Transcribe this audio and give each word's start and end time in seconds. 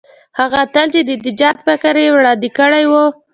هغه 0.39 0.57
اتل 0.65 0.87
چې 0.93 1.01
د 1.07 1.09
نجات 1.25 1.57
فکر 1.67 1.93
یې 2.03 2.07
وړاندې 2.15 2.49
کړی 2.57 2.83
وو. 2.91 3.05